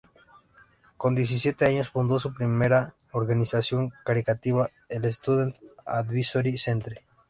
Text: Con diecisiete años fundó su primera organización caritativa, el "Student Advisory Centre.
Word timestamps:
Con 0.97 1.13
diecisiete 1.13 1.65
años 1.67 1.89
fundó 1.91 2.17
su 2.17 2.33
primera 2.33 2.95
organización 3.11 3.93
caritativa, 4.03 4.71
el 4.89 5.05
"Student 5.13 5.57
Advisory 5.85 6.57
Centre. 6.57 7.05